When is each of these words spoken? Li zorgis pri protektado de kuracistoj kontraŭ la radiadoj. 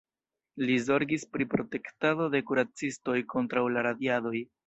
Li 0.69 0.77
zorgis 0.85 1.25
pri 1.35 1.47
protektado 1.51 2.29
de 2.35 2.41
kuracistoj 2.49 3.17
kontraŭ 3.35 3.67
la 3.77 3.87
radiadoj. 3.91 4.37